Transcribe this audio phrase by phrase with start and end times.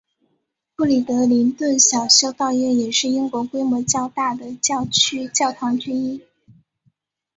[0.75, 6.23] 布里德灵顿小修道院也是英国规模较大的教区教堂之一。